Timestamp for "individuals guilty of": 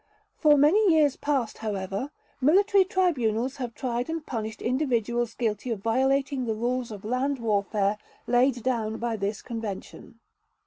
4.59-5.83